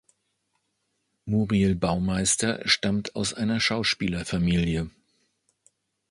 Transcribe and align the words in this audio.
Muriel 1.25 1.75
Baumeister 1.75 2.63
stammt 2.67 3.15
aus 3.15 3.35
einer 3.35 3.59
Schauspielerfamilie. 3.59 4.89